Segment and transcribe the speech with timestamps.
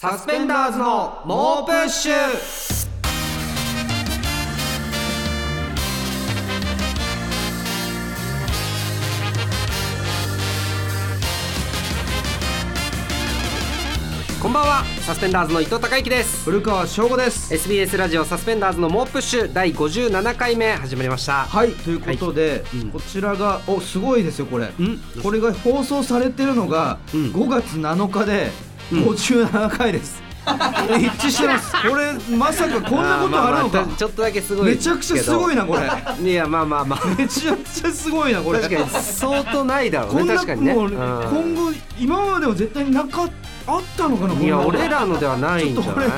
[0.00, 2.12] サスペンダーズの猛プッシュ。
[14.40, 14.84] こんばんは。
[15.00, 16.44] サスペンダーズの伊藤孝之です。
[16.44, 17.52] 古川翔吾です。
[17.52, 19.52] SBS ラジオサスペンダーズの猛プッシュ。
[19.52, 21.44] 第57回目始まりました。
[21.46, 21.72] はい。
[21.72, 22.82] ということで、はい。
[22.82, 22.90] うん。
[22.92, 24.66] こちらがおすごいですよこれ。
[24.66, 24.70] ん。
[25.24, 27.32] これが放送されてるのがうん。
[27.32, 31.72] 5月7日でうん57回です、一致してます。
[31.72, 36.30] これまさかこんなことあるのままかちょっとだけすごいめちゃくちゃすごいななこれ。
[36.30, 37.00] いやまあまあまあ。
[37.18, 38.60] めちゃくちゃすごいなこれ。
[38.60, 40.72] 確かに相当ないだろうね確かにね。
[40.72, 40.88] 今
[41.54, 43.28] 後今までも絶対なか
[43.66, 46.08] あったのかないや俺らのではないんじゃない？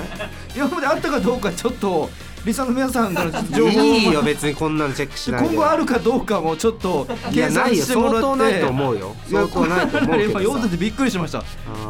[0.55, 2.09] 今まであったかどうかちょっと
[2.45, 5.49] リサの皆さんから情報をいいよ別にこんなのチェックしないで。
[5.49, 8.21] 今後あるかどうかもちょっと計算してもらって。
[8.21, 9.17] 相当ないと思うよ。
[9.31, 11.43] 相当ないと思うけど今読んでてびっくりしました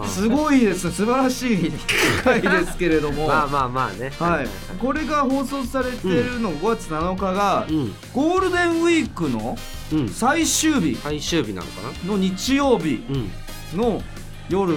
[0.06, 1.72] すごいです素晴らしい
[2.24, 9.56] 回ですけれどもまあまあまあねはい、これが放送されてるの5月7日が、うんゴールデンウィークの
[9.92, 14.02] うん最終日最終日なのかなの日曜日うんの
[14.48, 14.74] 夜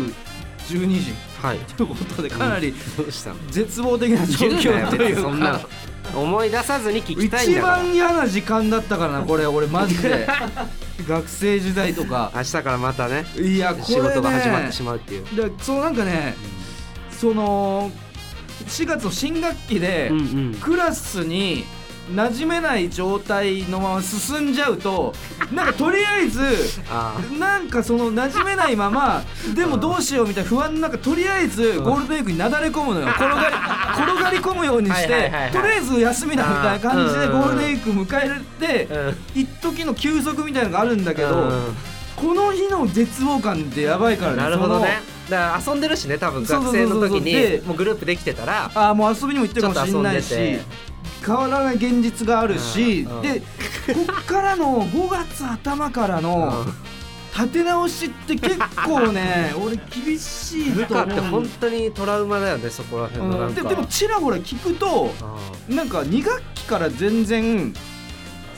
[0.68, 1.14] 12時
[1.44, 1.60] はい。
[1.78, 3.36] ということでかなりどうしたの？
[3.52, 5.60] 絶望的な状況という別にそんな
[6.16, 7.78] 思い出さずに聞きたいん一だから。
[7.78, 10.28] 番嫌な時間だったからなこれ俺マジで。
[11.08, 12.32] 学生時代とか。
[12.34, 13.86] 明日からまたねいやこれね。
[13.86, 15.26] 仕事が始まってしまうっていう。
[15.36, 16.36] でそのなんかね
[17.12, 17.92] その
[18.68, 20.22] 4月の新学期で、うんう
[20.52, 20.56] ん。
[20.62, 21.66] クラスに
[22.12, 25.14] 馴染めない状態のまま進んじゃうと
[25.54, 26.42] なんかとりあえず
[26.92, 29.24] あなんかその馴染めないまま
[29.56, 33.08] でもどうしようみたいな不安の中とりあえずゴールデンウィークになだれ込むのよ。
[33.08, 33.56] 転がり
[34.14, 38.42] 転がり込むようにしてとりあえず休みだみたいな感じでゴールデンウィーク迎えられ
[38.86, 39.18] てあうん。
[39.42, 41.76] 一時の休息みたいなのがあるんだけどうん。
[42.16, 45.02] この日の絶望感ってやばいからねなるほどね。
[45.28, 50.66] そだから遊んでるしね多分学生の時でにもうグループできてたらのあーもう遊びにも行ってるかもしれないしちょっと遊んでて
[51.26, 53.22] 変わらない現実があるしうん。
[53.22, 53.46] でこ
[54.22, 56.66] っからの5月頭からの
[57.36, 61.08] 立て直しって結構ね 俺厳しいルと思う。
[61.08, 63.48] カって本当にトラウマだよねそこら辺のなんか。
[63.48, 67.74] うんででもちらほら聞くとあなんか2学期から全然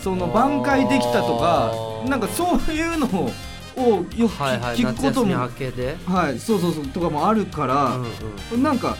[0.01, 1.71] その挽回できたとか
[2.07, 3.31] なんかそういうのを
[3.77, 5.97] よく聞,、ーはいはい聞くことも夏休み明けで。
[6.05, 8.05] はいそうそうそうとかもあるから、うん
[8.53, 8.63] うん。
[8.63, 8.95] なんか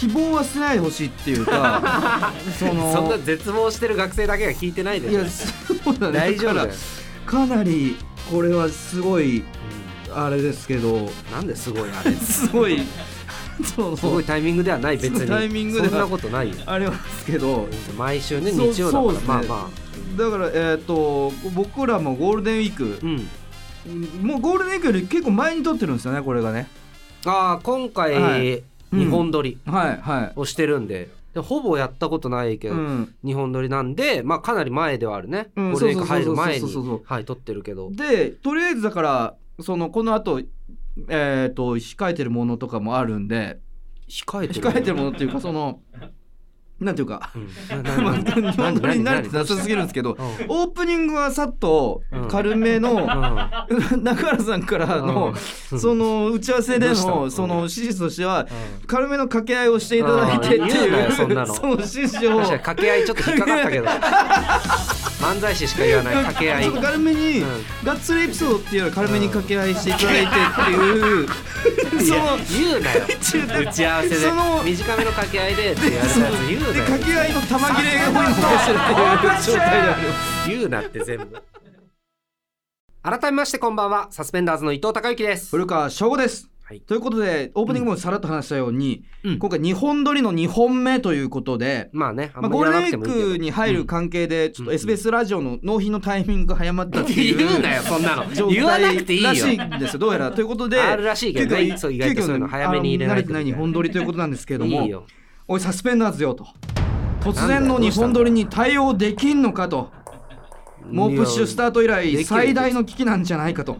[0.00, 6.18] 希望は捨てないでほしいっていうか そのそんな絶望してる学生だけが聞いてないでいやそうだね。
[6.18, 6.68] 大丈夫
[7.26, 7.96] かなり
[8.30, 9.44] これはすごい
[10.10, 11.10] あれですけど。
[11.30, 12.12] なんですごいあれ。
[12.16, 12.80] すごい。
[13.76, 15.28] そうすごいタイミングではない別に。
[15.28, 16.54] タイミングではそんなことないよ。
[16.64, 17.68] ありますけど。
[17.98, 19.12] 毎週ね日曜だから。
[19.12, 19.18] ね。
[19.26, 19.70] まあま
[20.16, 22.98] だからえっ、と僕らもゴールデンウィーク。
[23.02, 23.08] あう
[23.90, 24.26] ん。
[24.26, 26.68] もうゴールデンウィークより結構前に撮ってるんですよねこれがね。
[27.26, 28.62] ああ今回、はい
[28.92, 29.58] 日本撮り。
[30.36, 31.08] をしてるんで。
[31.34, 33.14] でほぼやったことないけど、うん。
[33.24, 37.90] 日本撮りなんでまあかなり前ではあるね、うんゴールデンウィーク入る前に撮ってるけど。
[37.92, 40.40] でとりあえずだからそのこの後
[41.08, 43.60] えっ、と控えてるものとかもあるんで
[44.08, 45.80] 控えてる控えてるものっていうかその
[46.80, 47.30] なんていうか
[48.02, 55.34] ま日本撮りに慣れてななさすぎるんですけどうんオープニングはさっとうん軽めのう中原さんからの
[55.72, 58.46] うんその打ち合わせでののその指示としてはん
[58.86, 61.26] 軽めの掛け合いをしていただいてっていうよそ
[61.66, 63.86] の指示を掛け合いちょっと引っかかったけど
[65.20, 66.64] 漫才師しか言わない掛け合い。
[66.64, 67.64] ちょっと軽めに、うん。
[67.84, 73.04] ガッツリエピソードっていうのを軽めに掛け合いしていただいてっていう、いやその言うなよ。
[73.70, 80.08] 打ち合わせでその短めの掛け合いでってやるやつ言うなでよ掛け合いの玉切れがホイホイしてるっていう状態である。
[80.48, 81.42] 言うなって全部。
[83.02, 84.08] 改めましてこんばんは。
[84.10, 85.50] サスペンダーズの伊藤孝之です。
[85.50, 86.80] 古川翔吾ですはい。
[86.82, 89.38] ということでオープニングもさらっと話したように、うん。
[89.40, 94.76] 今回2本撮りの2本目ということで、まあねまあ、ゴールデンウィークに入る関係でちょっとうん。
[94.76, 98.32] SBS ラジオの納品のタイミングが早まったっていう言うなよそんなの。
[98.32, 99.30] 状言わな態くていいよ。
[99.30, 100.30] らしいんですよどうやら。
[100.30, 101.66] ということであるらしいけどね。
[101.66, 105.06] 急遽そう意外とそういうの早めに入れない慣れてない2本撮りということなんですけれども
[105.48, 106.46] おいサスペンダーズよと。
[107.20, 109.90] 突然の2本撮りに対応できんのかと。
[110.88, 113.76] もうプッシュスタート以来最大の危機なんじゃないかと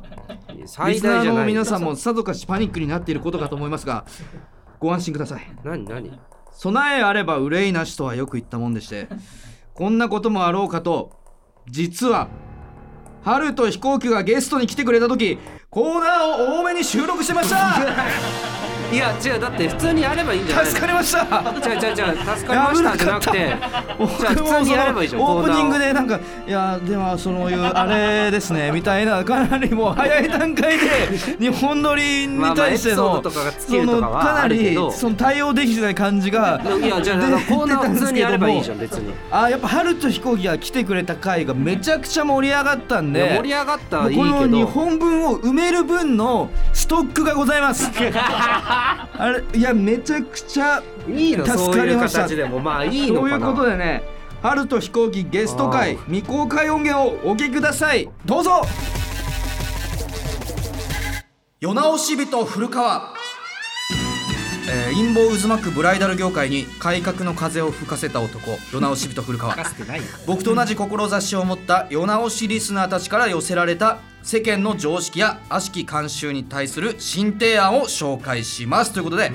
[0.62, 4.04] リ最スナーの皆さんもさぞかしパニックになっていることかと思いますが
[4.78, 5.42] ご安心ください。
[5.64, 6.18] 何何？
[6.52, 9.08] 備えあれば憂いなしとはよく言ったもんでして
[9.72, 11.12] こんなこともあろうかと
[11.68, 12.28] 実は
[13.22, 15.38] 春と飛行機がゲストに来てくれた時
[15.70, 18.59] コーナーを多めに収録してました
[18.92, 20.64] いや違うだって普通にやればいいんじゃない？
[20.64, 21.18] の助かりました。
[21.20, 23.38] 違う違う違う助かりましたじゃなくて。
[23.38, 30.86] じゃあ普通にやればいいじゃんオープニングででなんかいやではそういうあれですね みたいなかなりもう早い段階で
[31.40, 39.12] 日本撮りに対してのかなりその対応できてない感じがいやじゃあコーナーを普通にやればいいじゃん別に。
[39.30, 47.90] あやっぱ春と飛行機が来てくれた回がめちゃくちゃ盛り上がったんで盛り上がったもらいいけうこの日ど本分を埋める分のストックがございます
[49.18, 52.58] あれいやめちゃくちゃいいの助そういうかりました形でも。
[52.58, 53.38] まあいいのかな。
[53.38, 54.02] ということでね
[54.42, 58.08] 春と飛行機ゲスト会未公開音源をお聞きください。
[58.24, 58.62] どうぞ。
[61.60, 63.12] 世直し人古川。
[64.72, 69.54] えー陰謀渦巻くブライダル業界に改革の風を吹かせた男世直し人古川。
[70.26, 79.32] 僕と同じ志を持った世直しリスナーたちから寄せられた世間の常識や悪しき慣習に対する新提案を紹介しますということで、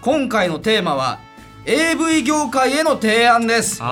[0.00, 1.18] 今回のテーマは
[1.64, 3.78] AV 業界への提案です。
[3.78, 3.84] こ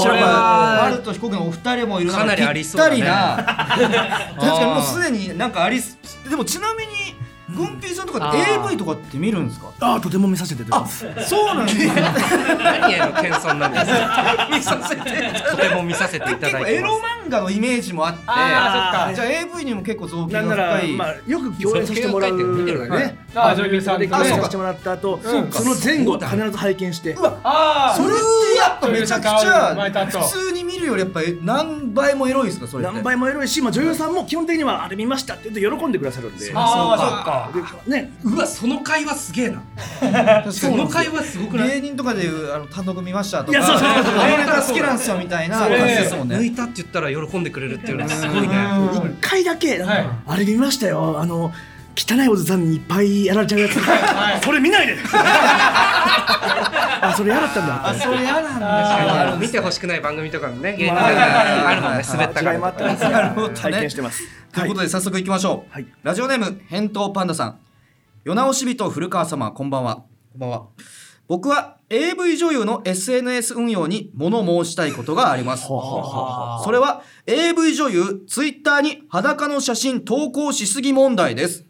[0.00, 2.96] ちらははハルと飛行機のお二人もいるかなりありそうだね。
[2.96, 3.36] ぴったりな。
[4.38, 5.98] 確かにもうすでになんかありす
[6.28, 7.16] でもちなみに
[7.54, 9.66] グンピーさんとかって AV とかって見るんですか？
[9.80, 11.06] あとても見させていただきます。
[11.28, 11.92] そうなんですね。
[12.64, 14.48] 何への謙遜なんですか？
[14.50, 15.02] 見させて。
[15.50, 17.26] とても見させていた結構エロだいてます。
[17.26, 19.14] 漫画のイメージもあってあーそっか。
[19.14, 22.32] じゃあ AV にも結構造形が深い、まあよく共演させてもらう。
[22.34, 25.32] 見てるからねああ女優さんであそうかさせてもらった後そ
[25.64, 28.22] の前後必ず拝見してああそれって
[28.64, 29.74] やっぱめちゃくちゃ
[30.22, 36.50] 普通に見るよりやっぱり何倍もエロいですかそれ何倍もエロいし、まあ、女優さんも基本的にはあれ見ましたって言うと喜んでくださるんで。
[36.54, 37.84] ああそっか。
[37.86, 38.12] でね。
[38.24, 39.62] うわその会話すげえな。
[40.00, 41.80] 確かそにの会話すごくない？
[41.80, 43.58] 芸人とかでいうあの単独見ましたとか。
[43.58, 43.94] いやそうそうそう。
[43.94, 45.58] あのネタ好きなんですよみたいな。
[45.58, 46.14] 感じです。
[46.14, 46.36] もんね。
[46.36, 48.56] 抜いたって言ったら喜んでくれるっていうのはすごいね。
[49.20, 51.18] 一回だけ、はいあれ見ましたよ。
[51.20, 51.52] あの
[51.96, 53.74] 汚いおじさんにいっぱいやられちゃうやつ、
[54.44, 54.96] それ見ないで
[57.14, 65.86] あそれ嫌だったんだあそれ嫌なん見てほしくない番組とかのね芸人とかあるもんね滑ったか違いもあらったんですなるほどね拝見してますということで早速いきましょう、はい。
[66.04, 67.58] ラジオネーム返答パンダさん。
[68.22, 70.04] 世直し人古川様こんばんは。
[70.32, 70.66] こんばんは。
[71.26, 75.66] 僕は AV 女優の SNS 運用に物申したいことがあります。
[75.66, 81.64] それは AV 女優ツイッターに裸の写真投稿しすぎ問題です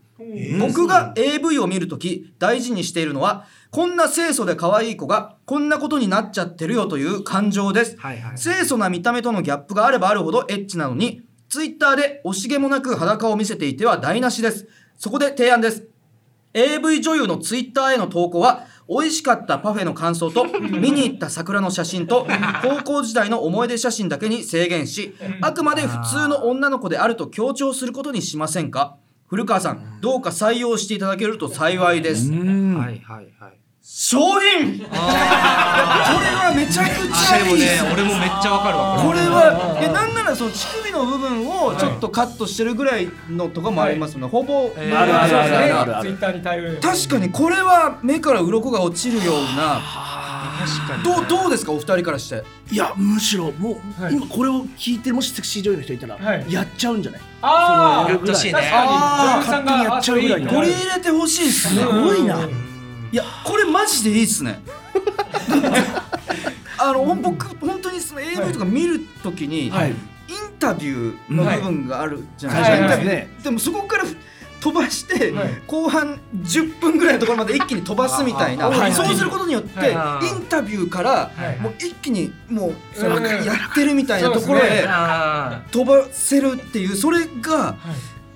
[0.61, 14.69] 僕が AV を見るとき大事にしているのはこんな清楚で可愛い子がこんなことになっちゃってるよという感情です、はいはい清楚な見た目とのギャップがあればあるほどエッチなのにツイッターで惜しげもなく裸を見せていては台無しです。
[14.99, 15.87] そこで提案です。
[16.53, 22.27] AV 女優のツイッターへの投稿は美味しかったパフェの感想と 見に行った桜の写真と
[22.63, 28.97] 高校時代の思い出写真だけに制限しあくまで普通の女の子であると強調することにしませんか？
[29.35, 32.31] 古川さんどうか採用していただけると幸いです。
[32.31, 32.41] はい
[33.01, 33.59] はいはい。
[33.83, 37.45] 承認これはめちゃくちゃいい。
[37.45, 38.97] でもね俺もめっちゃわかるわ。
[38.97, 44.97] ここれはえなんならその乳首の部分をちょっとカットしてるぐらいのとかもありますもんね、ほぼ、えー。
[44.97, 45.99] あるあるあるあるある。
[45.99, 46.81] あツイるッターに対応。
[46.81, 49.81] 確かにこれは目から鱗が落ちるような
[50.59, 51.73] 確かにどうどうですか？
[51.73, 52.45] お二人からして。
[52.71, 54.15] いやむしろもう、はい。
[54.15, 56.53] 今これを聞いてるもしセクシー女優の人いたら、はい。
[56.53, 57.21] やっちゃうんじゃない？
[57.43, 58.55] ああやってほしいね。
[58.55, 60.51] 確か勝手にやっちゃうぐらいの。
[60.53, 61.81] 取り入れてほしいっすね。
[61.83, 62.49] すごいな、
[63.13, 64.61] いやこれマジでいいっすね。
[66.79, 69.95] あのほん僕本当にその AV とか見るときに、はい。
[70.27, 73.01] インタビューの部分があるじゃないはいですか、はい。
[73.05, 74.05] インタビューでもそこから
[74.65, 75.63] 飛ばして、はい。
[75.67, 80.27] 後半10分ぐらいのところまで一気に飛ばすみたいな、そうすることによって、はい。
[80.27, 81.61] インタビューから、はい。
[81.61, 82.71] もう一気にもう
[83.45, 84.87] やってるみたいなところへ
[85.71, 87.77] 飛ばせるっていうそれが、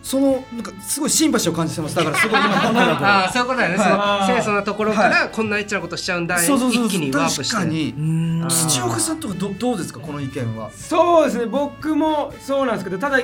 [0.02, 1.96] そのなんかすごいシンパシーを感じてます。
[1.96, 4.32] だからすごい今考えーあーそういうことだよね、はい。
[4.32, 6.86] 清楚なところからこんなエッチなことしちゃうんだ、そうそうそう。
[6.86, 7.54] 一気にワープして。
[7.54, 7.94] 確かに。
[7.96, 8.48] うん。
[8.48, 10.70] 土岡さんとかどどうですかこの意見は？
[10.72, 11.46] そうですね。
[11.46, 13.18] 僕もそうなんですけどただ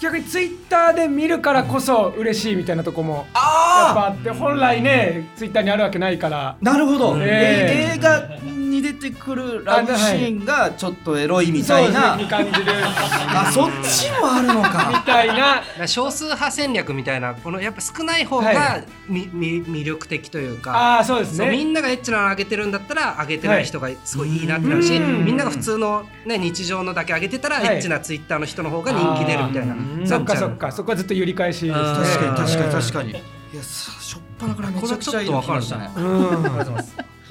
[0.00, 6.56] 逆にツイッターで見るからこそ嬉しいみたいなとこもやっぱあって本来ねツイッターにあるわけないから。
[6.62, 8.49] なるほど、ええ映画
[8.80, 12.44] に出てくるラブシーンがちょっとエロいみたいな、そうですね。
[12.44, 12.72] に感じる。
[12.76, 15.86] あそっちもあるのみかたいな。
[15.86, 20.76] 少数派戦略みたいなこのやっぱ少ない方はがみ、み魅力的というか。
[20.76, 23.64] ああそうですそうみねんながエッチなの上げてるんだったら上げてない。
[23.64, 25.24] 人がすごいいいなってなるし、うん。
[25.24, 27.76] みんなが普通の、ね、日常のだけ上げてたら、はい。
[27.76, 29.74] エッチなツイッターの人の方が人気出るみたいな。
[29.74, 30.72] うんそっかそっか。
[30.72, 31.94] そこはずっと揺り返しですねうん。
[31.96, 33.10] 確かに確かにうん確かに。
[33.10, 35.90] いやさしょっぱなからめちゃくちゃいいの来ましたね。
[35.96, 36.42] うん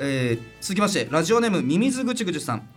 [0.02, 2.68] えー続きましてラジオネームミミズぐちぐちさん。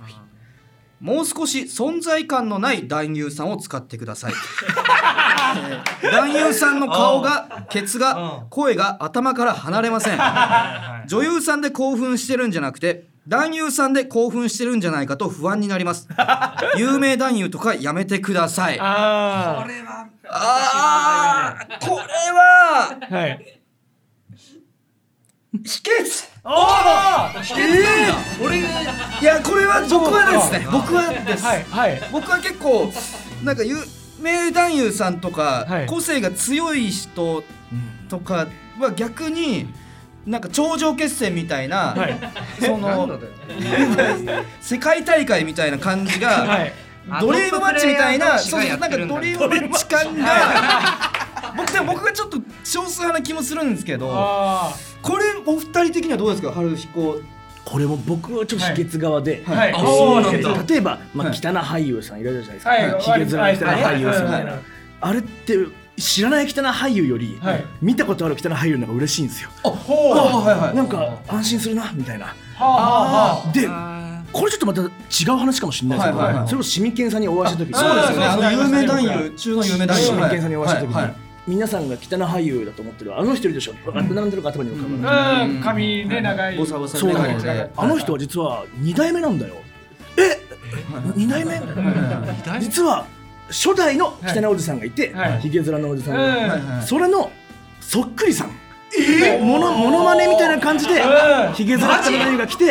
[1.00, 4.32] もう少し存在感のない男優さんを使ってください。
[6.12, 10.18] 男優さんの顔がケツが声が頭から離れません。
[11.08, 16.06] 女優さんで興奮してるんじゃなくて男優さんで興奮してるんじゃないかと不安になります。
[16.78, 18.78] 有名男優とかやめてください。
[18.80, 19.66] ああ
[20.28, 22.02] あーこれ
[22.32, 23.60] はあはい。
[25.52, 26.52] 秘訣おお
[27.56, 27.82] え
[28.40, 28.62] え俺い
[29.24, 32.92] やこれは僕はですね僕はです、はいはい僕は結構
[33.44, 33.76] なんか有
[34.20, 37.44] 名男優さんとか、はい個性が強い人
[38.08, 39.68] とかは逆に
[40.26, 42.18] なんか頂上決戦みたいな、はい
[42.60, 43.20] その
[44.60, 46.72] 世界大会みたいな感じが、はい
[47.20, 51.10] ドリームマッチみたいなそうなんかドリームマッチ感が
[51.56, 54.72] 僕でも僕がちょっと少数派な気もするんですけどあ
[55.02, 57.16] これお二人的にはどうですか春彦？
[57.64, 59.72] これも僕はちょっと秘訣側で、あはい。
[59.72, 60.64] あおーそうなんだ。
[60.66, 61.36] 例えば、まあ、はい。
[61.36, 63.00] 汚俳優さんいらっしゃるじゃないですか、はい。
[63.00, 64.44] ひげ面の汚俳優さんみたい。
[64.44, 64.60] な、はい。
[65.00, 65.58] あれって
[65.96, 67.64] 知らない汚俳優より、はい。
[67.80, 69.50] 見たことある汚俳優の方が嬉しいんですよ。
[69.64, 70.18] あほう。
[70.18, 70.58] あはい。
[70.58, 70.76] はい。
[70.76, 72.34] なんか安心するなみたいな。
[73.54, 73.68] で
[74.32, 74.90] これちょっとまた違う
[75.36, 76.26] 話かもしれないですけど、はい。
[76.28, 76.38] はい。
[76.40, 76.48] はい。
[76.48, 77.74] それをシミケンさんにお会いした時に。
[77.74, 78.52] そうですよね。
[78.52, 80.04] 有名男優中の有名男優。
[80.04, 81.04] シミケンさんにお会いした時に、はい。
[81.04, 81.14] はい
[81.46, 83.18] 皆さんが汚俳優だと思ってる。
[83.18, 85.60] あの人いるでしょ、うん、並んでるか頭に浮かぶ、うん。
[85.60, 86.56] 髪ね長い。
[86.56, 87.12] ボサボサそう
[87.76, 89.56] あの人は実は2代目なんだよ。
[90.16, 90.38] え
[91.16, 91.60] ？2代目？
[92.60, 93.06] 実は
[93.48, 94.46] 初代の汚い。
[94.46, 95.40] おじさんがいて、はい。
[95.40, 96.86] ひげ面のおじさんが、はい。
[96.86, 97.30] それの
[97.80, 98.50] そっくりさん
[98.98, 101.52] えものモノマネみたいな感じでうん。
[101.54, 102.64] ひげ面汚いが来て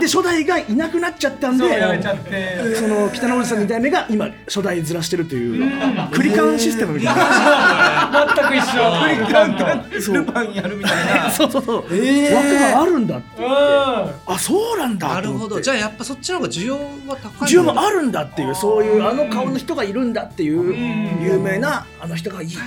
[0.00, 2.74] で初代がいなくなっちゃったんでそうやめちゃって。
[2.74, 8.34] その汚いおじさん2代目が今初代ずらしてるというクリカンシステムみたいな。
[8.36, 9.02] 全く一緒。
[9.02, 11.30] クリッカンとルパンやるみたいな。
[11.30, 12.34] そうそうそう、えー。
[12.34, 13.50] 枠があるんだってうん。
[13.50, 15.60] あそうなんだなるほど。
[15.60, 17.48] じゃあやっぱそっちの方が需要は高い。
[17.48, 21.22] 需要もあるんだっていうそういうあの顔の人がいるんだっていううん。
[21.22, 22.64] 有名なあの人がいいっていう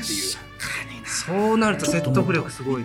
[1.26, 2.84] そうなると説得力すごい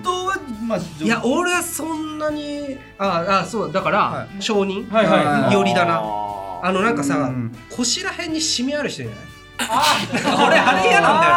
[0.66, 6.00] まあいや俺はそんなにああそうだから、は承認、はいはいよりだな。
[6.02, 7.52] ああのなんかさ、うん。
[7.70, 9.14] 腰ら辺にシミある人いない？
[9.58, 11.32] あ俺あれ嫌なんだよ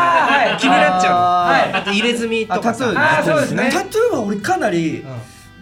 [0.45, 0.59] ね、はい。
[0.59, 1.77] 気になっちゃうの。
[1.77, 2.89] あと入れ墨とかさ。
[2.89, 3.69] あタトゥーあーそうですね。
[3.71, 5.05] タトゥーは俺かなり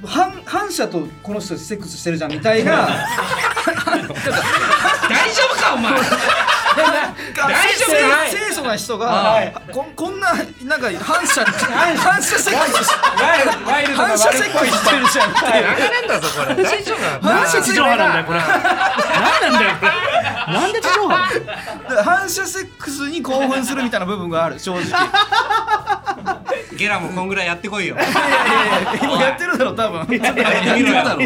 [0.06, 2.88] 反反射とこの人セックスしてるじゃんみたいな。
[3.88, 4.04] 大
[5.34, 5.92] 丈夫かお前
[6.78, 7.14] 大
[7.78, 7.92] 丈夫？
[7.92, 9.52] かい清楚な人はい。
[9.54, 10.34] がここんな
[10.66, 12.86] なんか反射反射セックス。
[12.86, 12.92] し
[13.22, 15.34] ワイルドワイルドな反射セックスしてるじゃん。
[15.34, 15.40] 流
[15.84, 16.64] れんだぞこれ。
[16.64, 18.40] 大丈夫か反射地上波なんだよこれ。
[18.40, 19.76] 何なんだよ？
[19.80, 19.92] これ
[20.54, 21.16] なんで地上波
[22.04, 24.84] 反射セックスに興奮するみたいな部分がある正直。
[24.84, 27.96] いゲラもこんぐらいやってこいよ。
[27.96, 30.00] やいやいや今やってるだろ多分。
[30.18, 30.42] やって
[30.84, 31.22] るだろ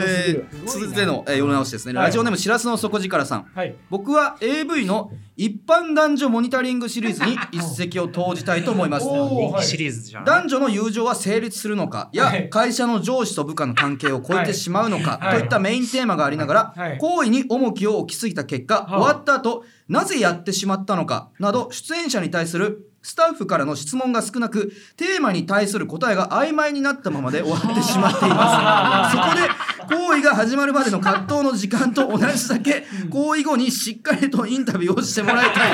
[0.00, 2.06] えー続いての、えー、世の直しですね、はい。
[2.06, 3.50] ラジオネームしらすの底力さん。
[3.54, 3.74] はい。
[3.90, 9.06] 僕は AV の一般男女モニタリングシリーズに 一石を投じたいと思います。
[9.06, 9.64] おーはい。
[9.64, 10.24] シリーズじゃん。
[10.24, 12.50] 男女の友情は成立するのかやはい。
[12.50, 15.38] 会社の上司と部下の関係を超えてしまうのかはい。
[15.38, 16.98] といったメインテーマがありながらはい。
[16.98, 18.92] 行為に重きを置きすぎた結果い。
[18.92, 29.16] 終わった後なぜやってしまったのかなど出演者に対するスタッフからの質問が少なくテーマに対する答えが曖昧になったままで終わってしまっています。
[29.16, 35.70] そこで行為が始まるまでの葛藤の時間と同じだけ行為後にしっかりとインタビューをしてもらいたい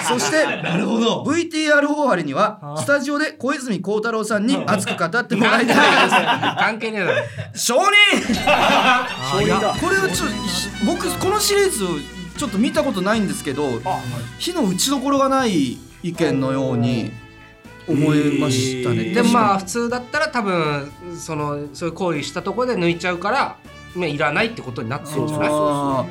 [0.00, 0.08] です。
[0.12, 1.22] そしてなるほど。
[1.24, 5.76] VTR 終わりにはスタジオで小泉孝太郎さんに熱く語ってもらいたい
[6.58, 7.14] 関係ねえだろ。
[7.14, 7.80] です承認！
[9.30, 10.34] 承認だこれはちょっと
[10.84, 11.86] 僕このシリーズ
[12.36, 13.80] ちょっと見たことないんですけど
[14.38, 17.12] 火の打ちどころがない意見のように
[17.88, 23.56] 思いましたね、でもまあ普通だったら多分そのそういう行為したところで抜いちゃうから、
[23.96, 25.48] まあ、いらないってことになってるんじゃない？
[25.50, 26.06] あ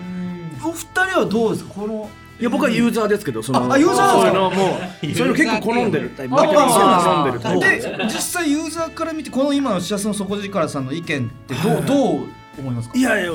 [0.62, 0.68] ー。
[0.68, 1.74] お二人はどうですか？
[1.76, 4.26] このいや僕はユーザーですけどそのああユーザーなんですか？
[4.26, 4.80] そういうのもう
[5.16, 6.36] そういうの結構好んでるタイプ。
[7.60, 12.28] で実際ユーザーから見てこの今のしらすの底力さんの意見ってどうどう
[12.58, 12.98] 思いますか？
[12.98, 13.32] いやいや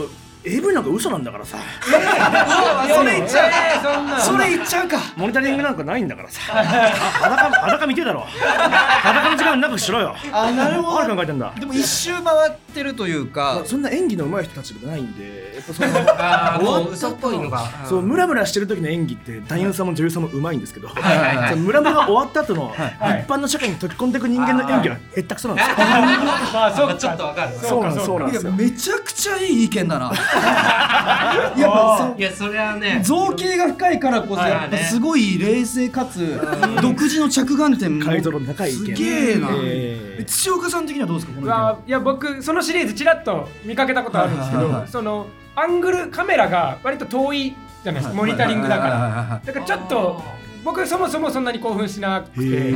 [0.47, 25.77] AV なんか嘘なんだからさそれ言っちゃうそんなそれ言っちゃうかモニタリングなんかないんだからさ裸裸見てだろ裸の時間長くしろよあなるほ何考えてんだでも一周回ってるというかそんな演技の上手い人たちじゃないんでやっぱそのあもう嘘っぽいのがそうムラムラしてる時の演技って男優さんも女優さんも上手いんですけど、はいはいはいムラムラ終わった後の、一般の社会に溶け込んでいく人間の演技はへったくそなんですよ。
[25.79, 28.53] まあそうかちょっとわかるそうなんそうなんですよ。
[28.53, 30.13] めちゃくちゃいい意見だな
[31.57, 32.21] やっぱそう。
[32.21, 33.01] いやそれはね。
[33.03, 36.41] 造形が深いからこそはいやっぱすごい冷静かつ
[36.83, 38.05] 独自の着眼点も。
[38.05, 39.49] すげえな。
[39.63, 40.25] えー。
[40.25, 45.27] 土岡さん的にはどうですかこの意いや僕そのシリーズちらっと見かけたことあるんですけどその
[45.57, 48.15] アングルカメラが割と遠いじゃないですか。
[48.15, 48.91] モニタリングだから。
[48.91, 50.23] らだからちょっと
[50.65, 52.73] 僕そもそもそんなに興奮しなくて。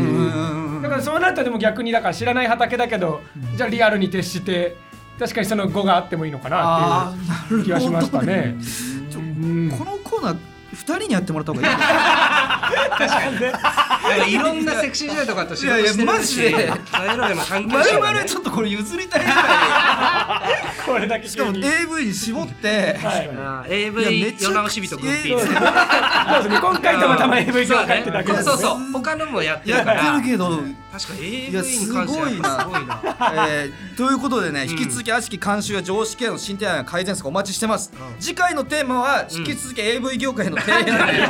[0.83, 3.21] だからそうなるとでも逆にだから知らない畑だけど
[3.57, 4.77] じゃあリアルに徹して
[5.19, 7.13] 確かにその語があってもいいのかなあ
[7.47, 8.55] っていう気はしましたね。
[9.15, 9.71] うん。
[9.77, 10.37] このコーナー
[10.73, 11.75] 二人にやってもらった方がいい。
[11.75, 11.81] な
[14.17, 16.71] んかいろんなセクシー女優とかと仕事してるしいやいやマジで。
[16.95, 17.93] そういうのでも関係ま者がね。
[17.93, 19.23] るまるちょっとこれ譲りたい。
[19.23, 20.43] ぐら
[20.87, 22.15] これだけいしかも AV に。
[22.15, 22.97] 絞って。
[22.99, 23.73] はい。
[23.73, 28.51] AV 世直し人グッピー今回たまたま AV そう業界ってだけですね。
[28.51, 30.19] そうそう他のもやってやるから。
[30.19, 30.61] ってるけど
[30.99, 33.47] 確か AV いやに関してはすごいな。
[33.49, 41.29] えーということでね、引き続き悪しき慣習や常識への進展や改善策お待ちしてます、次回のテーマは引き続き AV 業界への提言という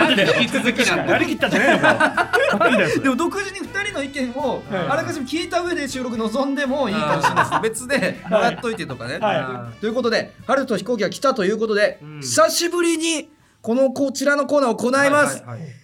[0.00, 1.12] ことで、引き続きなんだ。
[1.12, 9.80] やりきったんじゃねえのでも独自に2人の意見をはいあらかじめ聞いた上で収録望んでもいいかもしれないです別でもらっといてとかね、はい。
[9.80, 12.20] ということで春と飛行機が来たということで、うん。
[12.20, 13.30] 久しぶりに
[13.62, 15.79] このこちらのコーナーを行います、はいはいはい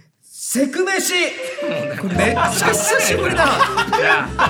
[0.56, 1.12] セク飯。
[2.00, 3.44] これめっちゃ久しぶりだ。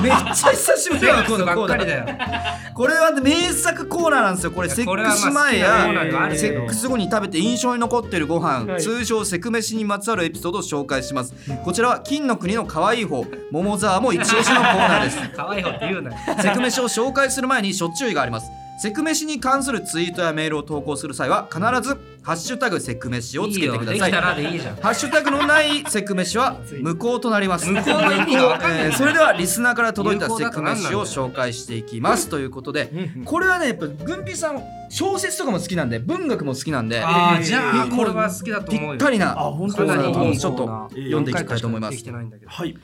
[0.00, 2.72] めっちゃ久しぶりだわこのばコーナー。
[2.74, 4.52] これは名作コーナーなんですよ。
[4.52, 5.88] これセックス前や
[6.36, 8.80] セックス後に食べて印象に残ってるご飯、はい。
[8.80, 11.34] 通称セク飯にまつわるエピソードを紹介します。
[11.64, 15.18] こちらは金の国の可愛い方桃沢も一押しのコーナーです。
[15.34, 16.16] 可愛い方って言うなよ。
[16.40, 18.48] セク飯を紹介する前に諸注意があります。
[18.78, 21.96] セク飯に関するツイートやメールを投稿する際は必ず
[22.26, 24.10] ハッシュタグセク飯をつけてください。
[24.10, 27.70] ハッシュタグのないセク飯は無効となります。
[27.70, 28.86] 無効の意味が分かんない。
[28.86, 32.28] えーそれではリスナーから届いたセクだと何なんだよ飯を紹介していきます。
[32.28, 32.90] ということで、
[33.24, 37.00] これはねやっぱ軍備さん小説とかも好きなんで文学も好きなんで。
[37.00, 38.94] あーじゃあえーこれは好きだとぴ思うよ。
[38.96, 40.66] ったりなあ本当コーナーだとちょっと
[40.96, 41.92] 読んでいきたいと思います。
[41.92, 42.02] でき。
[42.02, 42.50] てないんだけど。
[42.50, 42.76] はい。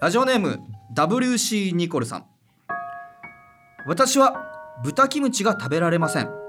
[0.00, 0.58] ラジオネーム
[0.94, 2.24] WC ニコルさん。
[3.86, 6.39] 私は豚キムチが食べられません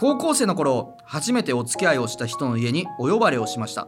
[0.00, 3.86] 高校生の頃初めてお付き合いをした人の家にお呼ばれをしました。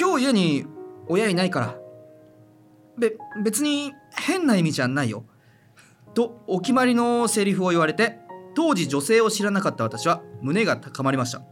[0.00, 0.64] 今日家に
[1.08, 1.76] 親いないから
[2.96, 3.12] べ
[3.44, 5.26] 別に変な意味じゃないよ。
[6.14, 8.18] とお決まりのセリフを言われて
[8.54, 11.42] 当時女性を知らなかった私は胸が高まりました。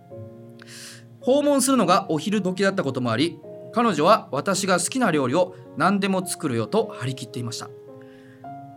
[1.20, 3.38] 訪問するのがお昼時だったこともあり
[3.74, 7.68] 彼女は私が好きな料理を何でも作るよと張り切っていました。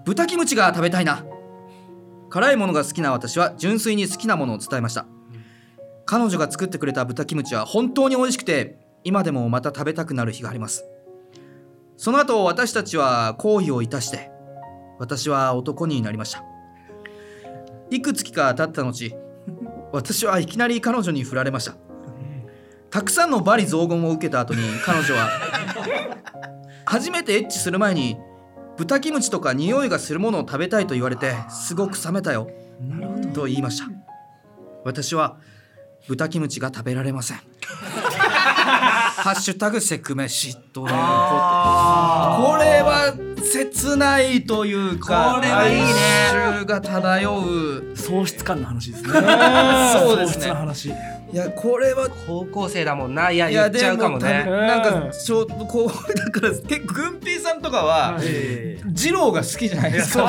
[0.04, 1.24] 豚キムチが食べたいな。
[2.30, 5.06] 辛いものが好きな私は純粋に好きなものを伝えました。
[6.06, 10.86] 彼女が作ってくれた豚キムチは本当に美味しくて今でもまた食べたくなる日があります。
[11.98, 14.32] その後私たちは好意をいたして
[15.00, 16.44] 私は男になりました。
[17.90, 19.12] いくつきか経った後
[19.92, 21.76] 私はいきなり彼女に振られました。
[22.90, 25.30] たくさんの罵詈雑言を受けた後に彼女は
[26.86, 28.18] 初めてエッチする前に
[28.80, 32.50] 豚キムチとか匂いがするものを食べたいと言われてすごく冷めたよ
[33.34, 33.90] と言いました。
[34.86, 35.38] 私は
[36.08, 37.38] 豚キムチが食べられません。
[37.60, 43.14] ハッシュタグセクメシとねこれは
[43.44, 46.66] 切ないというかこれはいいね。
[46.66, 49.10] が漂う喪失感の話ですね。
[49.94, 50.46] そうですね。
[50.46, 50.90] 喪失の話。
[51.32, 53.30] いやこれは高校生だもんな。
[53.30, 54.46] いや言っちゃうかもね。
[54.46, 60.28] なんかちょっとこうだから結構軍ピーさんとかはえ二郎が好きじゃないですか。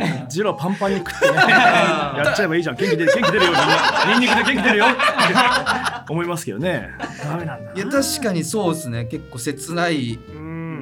[0.00, 1.36] えジローパンパンに食ってね。
[1.46, 2.76] やっちゃえばいいじゃん。
[2.76, 3.50] 元気出る元気出るよ。
[3.50, 4.86] みんなニンニクで元気出るよ。
[4.86, 4.88] っ
[6.06, 6.88] て思いますけどね。
[7.22, 9.04] ダメなんだいや確かにそうですね。
[9.04, 10.18] 結構切ない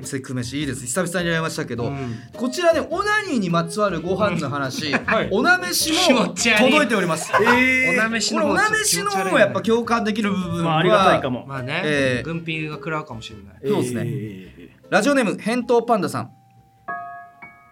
[0.00, 0.06] うん。
[0.06, 0.84] セク飯いいです。
[0.86, 2.16] 久々にやりましたけど、うん。
[2.36, 5.28] こちらねオナニーにまつわるご飯の話、はい。
[5.30, 7.32] おなめし気も届いております。
[7.34, 11.46] おなめしの方これおなめしの方がやっぱ共感できる部分は、まあありがたいかも。
[11.46, 13.54] まあね、ええ軍ピが食らうかもしれない。
[13.64, 14.02] そうですね。
[14.06, 16.32] えラジオネーム返答パンダさん。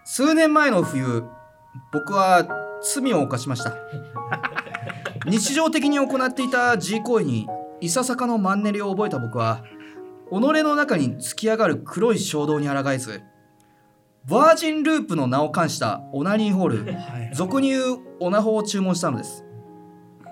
[0.05, 1.23] 数年前の冬
[1.91, 2.47] 僕は
[2.81, 3.75] 罪を犯しました。
[5.25, 7.47] 日常的に行っていた G 行為に
[7.81, 9.63] いささかのマンネリを覚えた僕は
[10.29, 13.21] 己の中に突き上がる黒い衝動に抗えず
[14.25, 19.45] バージンループの名を冠したオナニーホール俗に言うオナホを注文したのです。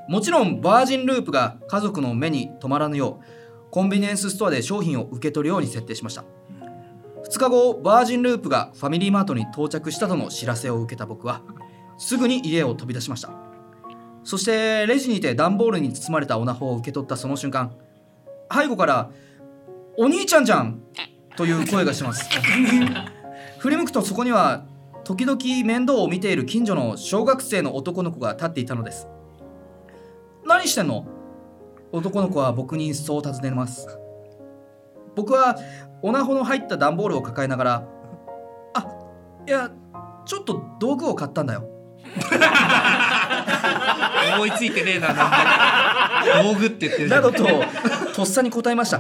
[0.07, 6.23] もちろんバージンループが家族の目に留まらぬようコンビニエンスストアで商品を受け取るように設定しました。
[7.25, 11.41] 2日後バージンループがファミリーマートに到着したとの知らせを受けた僕は
[11.97, 13.31] すぐに家を飛び出しました。
[14.23, 17.71] そしてレジにて段ボールに包まれたオナホを受け取ったその瞬間
[18.53, 19.09] 背後から
[19.97, 20.79] 「お兄ちゃんじゃん!」
[21.35, 22.29] という声がします。
[23.59, 24.65] 振り向くとそこには
[25.03, 29.07] 時々面倒を見ている近所の小学生の男の子が立っていたのです。
[30.45, 31.05] 何してんの？
[31.91, 33.87] 男の子は僕にそう尋ねます。
[35.15, 35.57] 僕は
[36.03, 37.83] オナホの入った段ボールを抱えながら
[38.75, 38.87] 「あ
[39.47, 39.71] いや
[40.25, 41.67] ちょっと道具を買ったんだよ。
[44.35, 45.07] 思いついてねえな
[46.43, 47.43] 道具って言って」るなどと
[48.15, 48.99] とっさに答えました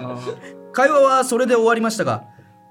[0.77, 2.25] 会話はそれで終わりましたが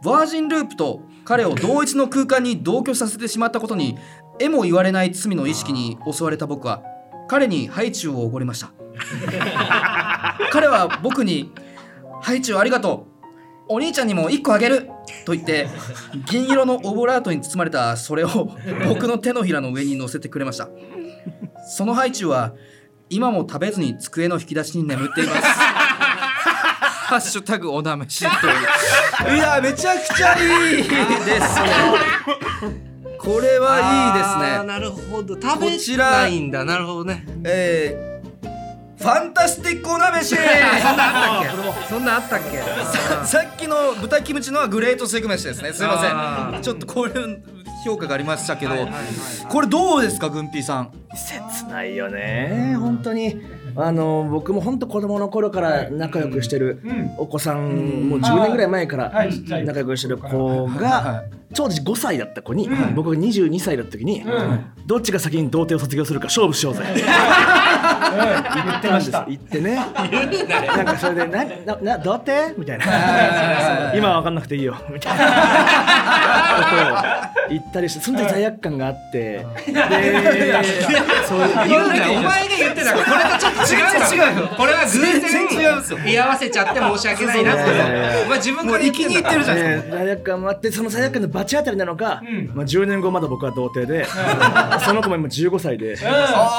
[0.05, 3.99] バージンループと彼を同一の空間に同居させてしまったことに
[4.39, 6.85] えも言われない罪の意識に襲われた僕は
[7.27, 8.71] 彼にハイチュウをおごりました。
[10.53, 11.51] 彼は僕に
[12.23, 13.75] 「ハイチュウありがとう。
[13.75, 14.89] お兄ちゃんにも1個あげる!」
[15.27, 15.67] と言って
[16.31, 18.51] 銀色のオブラートに包まれたそれを
[18.87, 20.69] 僕の手のひらの上に乗せてくれました。
[21.77, 22.55] そのハイチュウは
[23.11, 25.66] 今も食べずに机の引き出しに眠っています
[27.07, 28.47] ハッシュタグおなめしと
[29.29, 29.37] いう。
[29.37, 31.71] いやめちゃくちゃいいですね。
[33.19, 34.67] これはいいですね。
[34.67, 35.41] なるほど。
[35.41, 36.41] 食べない。
[36.41, 37.25] んだなるほどね。
[37.45, 40.35] えー、ファンタスティックおなめし
[41.89, 42.59] そんなあったっけ？
[43.25, 45.73] さっきの豚キムチのはグレートセグ飯ですね。
[45.73, 46.63] すいまあせん。
[46.63, 47.13] ちょっとこれ
[47.85, 48.75] 評価がありましたけど、
[49.49, 50.91] これどうですかグンピーさん？
[51.15, 52.77] 切ないよね。
[52.81, 53.41] 本当に
[53.77, 57.11] あの僕も本当子供の頃から仲良くしてるん。
[57.19, 59.27] お子さんもう10年ぐらい前かはら。
[59.65, 64.25] 仲良くしてる子が当時5歳だった子に僕が22歳だった時に
[64.87, 66.83] どっちが先に童貞を卒業するか勝負しようぜ。
[66.87, 67.05] 言
[68.79, 69.25] ってました。
[69.29, 69.75] 言ってね。
[69.77, 72.85] なんかそれで「ななな童貞?」みたいな
[73.95, 75.25] 「今は分かんなくていいよ」みたいな
[76.57, 76.63] こ
[77.43, 79.17] とを言ったりしてその時罪悪感があって。
[79.17, 79.75] で言
[81.85, 82.13] うなよ。
[82.19, 85.99] お前が言ってたからこれとちょっと違う違うよこれは偶全然違うんですよ。
[85.99, 87.63] 然居合わせちゃって申し訳ないなって。
[88.25, 92.51] お前自分から言ってんだからるじゃないですね罪悪感もあってその罪悪感の罰当たりなのか、ん。
[92.55, 94.05] まあ、10年後まだ僕は童貞で、
[94.85, 95.97] その子も今15歳で、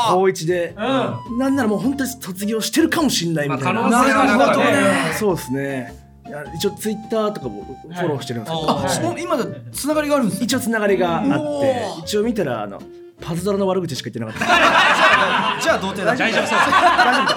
[0.09, 5.13] 高1で、なんならもう本当に卒業してるかもしんないみたいな、まあ可能性はなるほどね。
[5.17, 6.07] そうですね。
[6.27, 12.81] いや一応ツイッターとかもフォローしてるんですけど、あ、その今だつながりがあるんです一応つながりがあって一応見たらあの
[13.21, 14.45] パズドラの悪口しか言ってなかった。
[15.61, 16.15] じゃあ童貞だ。
[16.15, 16.59] 大丈夫そう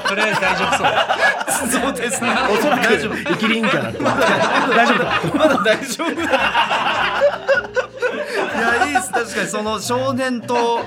[0.09, 2.23] とりあえず大丈夫そうそうです。
[2.23, 3.93] ね おそらく生きりんかな大
[4.87, 4.99] 丈夫。
[4.99, 6.11] かまだ大丈夫。
[8.61, 9.11] いやいいです。
[9.11, 10.81] 確かにその少年と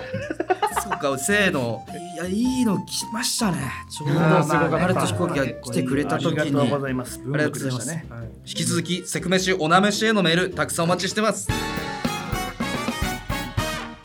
[0.81, 3.57] そうか性のいやいいの来ましたね。
[3.89, 7.87] ちょうどまあすごかった晴れと飛行機が来てくれた時ありがとうごにざいますありがとうございます。
[7.87, 8.05] ね。
[8.45, 11.47] 引き続きセクメシおなめしへのメールたくさんお待ちしてます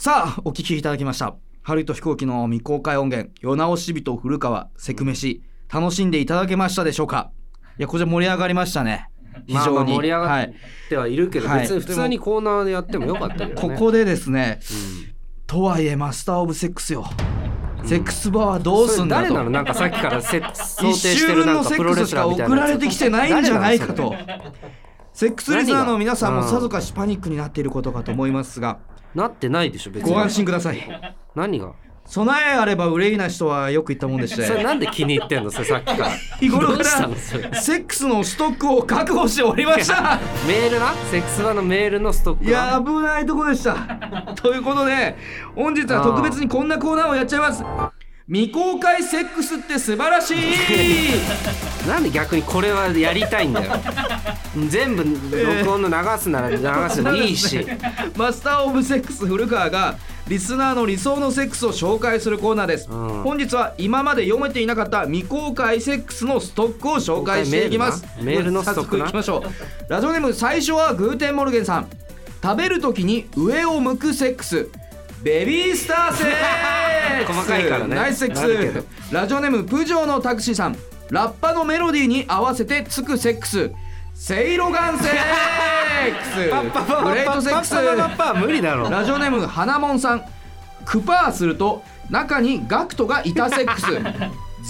[0.09, 1.37] さあお聞きいただきました。
[1.61, 7.31] 春と飛行機の未公開音源世直し人古川セクメシ楽しんでいただけましたでしょうか？
[7.79, 9.11] いやこちら盛り上がりましたね。
[9.47, 11.61] 非常に、あ盛り上がはいってはいるけど、はい。
[11.61, 14.61] 別に普通にコーナーでやってもよかったけどねここでですね、
[15.47, 17.05] とはいえマスター・オブ・セックスよ、
[17.85, 19.27] セックスバーはどうすんだと。
[19.27, 19.51] それ誰なの？
[19.51, 24.15] なんかさっきからせ想定一してるなんかプロレセックスしかスラーみたいな送られてきてないんじゃないかと
[25.19, 28.79] セックスリスナーの皆さんもさぞかしパニックになっていることかと思いますが
[29.17, 30.13] なってないでしょ別に。
[30.13, 31.17] ご安心ください。
[31.35, 31.73] 何が？
[32.05, 35.51] 備えあれば憂いなしとはよく言ったもんでしそれてなんで気に入ってんの？
[35.51, 36.11] さっきから。
[36.39, 36.85] 日頃から
[37.17, 40.21] セックスのストックを確保しておりました。
[40.47, 40.95] メールな？
[41.11, 43.75] セックス版のメールのストックいや危ないとこでした。
[44.37, 45.17] ということで
[45.57, 47.65] 本日は特別にこんなコーナーをやっちゃいます
[48.31, 50.37] 未公開セックスって素晴らしい。
[51.89, 53.73] なんで逆にこれはやりたいんだよ。
[54.69, 55.03] 全部
[55.65, 56.59] 録音の流すなら流
[56.91, 57.67] すでもいいし、
[58.17, 59.97] マスター・オブ・セックス古川が
[60.29, 63.23] リスナーの理想のセックスを紹介するコーナーです、うん。
[63.23, 68.05] 本日は今まで読めていなかった未公開セックスのストックを紹介していきます。
[68.21, 69.07] メールのストックな？
[69.07, 69.91] 早速いきましょう。
[69.91, 71.89] ラジオネーム最初はグーテンモルゲンさん。
[72.43, 74.69] 食べる時に上を向くセックス
[75.23, 76.27] ベビースターセッ
[77.27, 77.33] クス。
[77.33, 77.97] 細かいからね。
[77.97, 79.15] ナイスセックス。
[79.15, 80.77] ラジオネームプジョーのタクシーさん。
[81.11, 83.71] ラッパのメロディーに合わせてつくセックス。
[84.15, 86.79] セイロガンセックス。
[87.05, 87.75] グレートセックス
[88.41, 90.23] 無理だろラジオネーム花もんさん
[90.85, 93.87] クパーすると中にガクトがいたセックス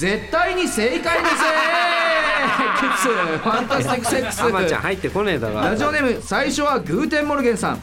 [0.01, 7.83] 絶対に正解のセックスファンタスティックセックスアマちゃん入ってこねえだろラジオネーム最初はグーテンモルゲンさん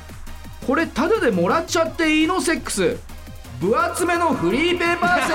[0.65, 2.97] これタダでもらっちゃっていいのセックス。
[3.59, 5.33] 分厚めのフリーペーパーセ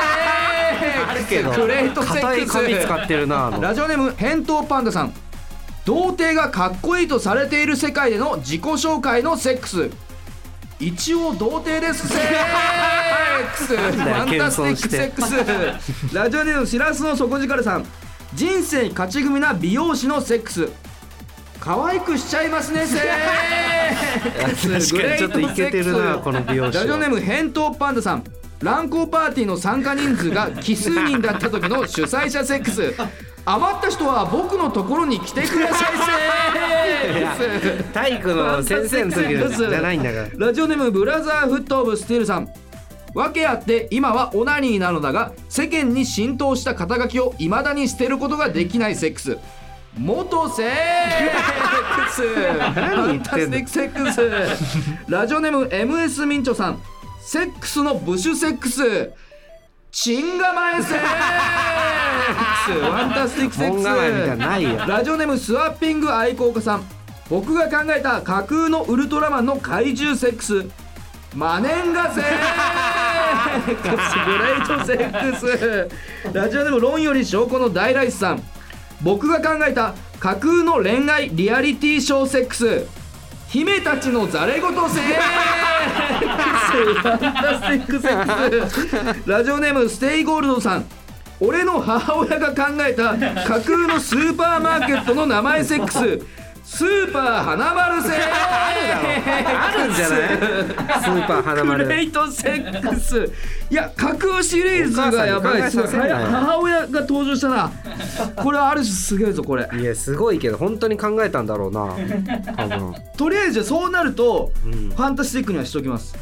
[1.38, 1.60] ックス。
[1.60, 2.52] グレートセックス。
[2.52, 3.46] 紙使ってるな。
[3.46, 5.14] あのラジオネーム返答パンダさん。
[5.84, 9.90] 童貞がかっこいいとされている世界での自己紹介のセックス。
[10.78, 12.08] 一応童貞です。
[12.08, 12.20] セッ
[13.52, 13.76] クス。
[13.76, 15.22] ファンタスティックセック
[16.10, 16.14] ス。
[16.14, 17.86] ラジオネームしらすの底力さん。
[18.34, 20.68] 人生勝ち組な美容師のセックス
[21.60, 22.80] 可愛くしちゃいますね
[24.40, 26.84] 確かにちょっとイケてるなこの美容師は。
[26.84, 28.24] ラジオネーム返答パンダさん。
[28.62, 32.94] 乱交パーティーの参加人数が奇数人だった時の主催者セックス。
[33.44, 35.96] 余った人は僕のところに来てください
[37.38, 40.28] セックス体育の先生の時じゃないんだから。
[40.46, 42.48] ラジオネームブラザーフットオブスティールさん。
[43.14, 49.38] 訳あって今はオナニーなのだが世間に浸透した肩書きを未だに捨てることができないセックス
[49.98, 50.70] 元セッ
[52.06, 52.22] クス。
[52.74, 53.20] 何言ってんの？
[53.20, 55.10] ファンタスティックセックス。
[55.10, 56.80] ラジオネーム MS ミンチョさん。
[57.20, 59.12] セックスのブッシュセックス。
[59.92, 61.06] チンガマエセック
[62.66, 62.72] ス。
[62.72, 63.80] ファンタスティックセック
[64.84, 64.88] ス。
[64.88, 66.84] ラジオネームスワッピング愛好家さん。
[67.28, 70.66] 僕が考えた架空のウルトラマンの怪獣セックス。
[71.34, 72.30] マネンガセック
[73.82, 73.88] ス。
[74.24, 75.88] グレートセックス。
[76.32, 78.42] ラジオネーム論より証拠の大ライスさん
[79.02, 82.86] 僕が考えた架空の恋愛リアリティショーセックス。
[83.48, 84.76] 姫たちのざれ言セ
[87.76, 88.06] ックス。
[89.28, 90.84] ラジオネームステイゴールドさん。
[91.40, 96.20] 俺の母親が考えた架空のスーパーマーケットの名前セックス
[96.72, 98.26] スーパー花丸セックス。
[98.28, 100.28] あるんじゃない？
[101.02, 101.84] スーパー花丸。
[101.84, 103.32] グレートセックス。
[103.70, 107.72] いや架空シリーズがやばいお母親が登場したな。
[108.36, 109.68] これはある種すげえぞこれ。
[109.80, 111.88] いやすごいけど本当に考えたんだろうな。
[112.56, 112.94] 多分。
[113.16, 114.90] とりあえずそうなると、ん。
[114.90, 116.14] ファンタスティックにはしておきます。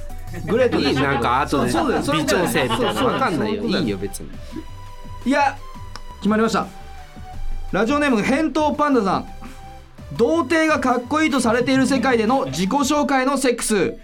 [0.46, 2.84] グレートいいなんか後でそうそうだよそれ微調整みたいな。
[2.86, 3.62] そうそうわかんないよ。
[3.64, 4.30] いいよ別に。
[5.26, 5.56] いや
[6.20, 6.66] 決まりました。
[7.70, 9.26] ラジオネーム返答パンダさん
[10.16, 13.94] 童貞がかっこいいとされている世界での自己紹介のセックス。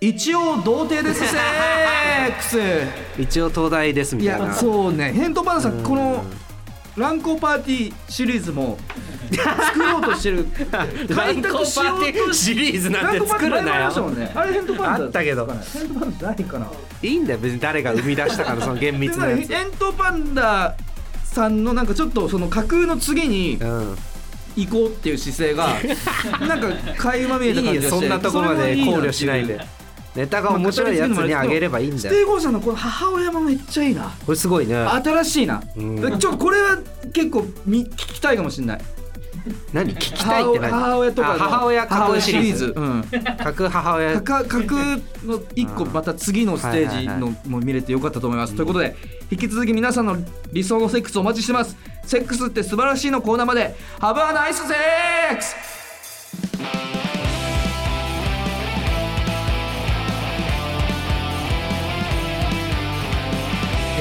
[0.00, 2.58] 一応童貞ですセックス。
[3.20, 4.46] 一応東大ですみいたいな。
[4.46, 5.12] やそうね。
[5.12, 6.24] 返答パンダさんこの
[6.96, 8.78] 乱行パーティーシリーズも
[9.30, 10.46] 作ろうとしてる。
[11.14, 14.10] 開拓しようとしシリーズなんて作るなよ。
[14.10, 14.32] ね。
[14.34, 15.46] あれ返答パンダあったけど。
[15.46, 16.66] 返答パンダないかな。
[17.02, 17.38] いいんだよ。
[17.38, 19.46] 別に誰が生み出したかのその厳密なやつ。
[19.52, 20.74] 返答パンダ
[21.24, 23.96] さんのなんかちょっとその架空の次にうん
[24.56, 25.76] 行こうっていう姿勢が
[26.46, 29.60] なんか垣間見えた感じがしてそんなとこまで考慮しないで。
[30.16, 32.22] ネタが面白いやつにあげればいいんステだよ。
[32.22, 34.12] イゴーさんのこの母親もめっちゃいいな。
[34.26, 34.74] これすごいね。
[34.74, 36.18] 新しいな、うん。
[36.18, 36.78] ちょっとこれは
[37.12, 38.80] 結構み聞きたいかもしれない。
[39.72, 39.94] 何？
[39.94, 40.70] 聞きたいって何？
[40.72, 42.72] 母親とか母親架空シリーズ。
[42.76, 43.04] うん。
[43.04, 44.20] 架空母親。
[44.20, 44.64] 架空
[45.24, 48.96] の一個また次のステージのも見れてよかったと思います、ということで
[49.30, 50.16] 引き続き皆さんの
[50.52, 53.74] 理想のセックスお待ちしてますセックスって素晴らしいのコーナーまで。
[54.00, 55.54] Have a nice sex!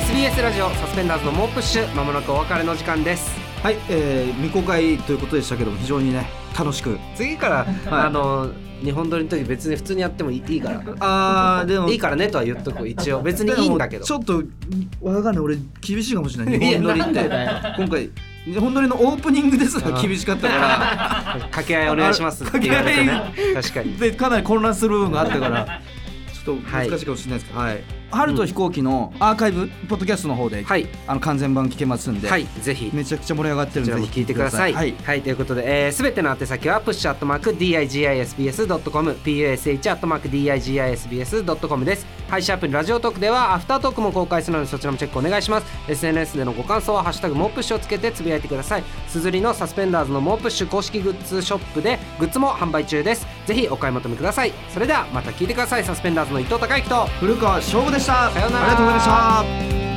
[0.10, 3.32] SBS ラジオサスペンダーズの猛プッシュまもなくお別れの時間です。
[3.64, 6.98] はい、えー、未公開ということでしたけども非常にね楽しく。
[7.16, 8.50] 次から、あの
[8.84, 10.84] 日本撮りの時別に普通にやってもいいいいから。
[11.00, 11.90] あーでも。
[11.90, 14.06] いいからねとは言っとく一応別にいいんだけど。
[14.06, 14.44] ちょっと
[15.02, 15.44] わかんない。
[15.44, 16.60] 俺厳しいかもしれない。
[16.60, 17.30] 日本撮りって。
[17.78, 18.10] 今回
[18.46, 21.40] 日本撮りのオープニングですら厳しかったから。
[21.52, 23.22] 掛け合いお願いしますって言われてね。
[23.54, 23.98] 確かに。
[23.98, 25.82] でかなり混乱する部分があったから。
[26.46, 34.74] ちょっと難しいかもしれないですけど、はい春と飛行機のアーカイブ、ポッドキャストの方で、はいあの完全版聞けますんで、はいぜひめちゃくちゃ盛り上がってるんでこちらも聞いてください。
[34.74, 42.06] はい、はい、ということで、えー、全ての宛先は push.digisbs.com、push.digisbs.com です。
[42.30, 45.68] 配信アプリラジオトークではアフタートークも公開するのでそちらもチェックお願いします。
[45.88, 48.84] SNS でのご感想はハッシュタグモープッシュをつけてつぶやいてください。
[49.08, 53.28] すずりのサスペンダーズのモープッシュ公式グッズショップでグッズも販売中です。
[53.46, 54.54] ぜひお買い求めください。
[54.74, 55.84] それではまた聞いてください。
[55.84, 58.32] サスペンダーズの伊藤孝之と古川翔吾でした。
[58.32, 58.64] さようなら。
[58.64, 59.89] ありがとうございました。